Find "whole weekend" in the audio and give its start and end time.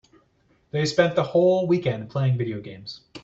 1.21-2.09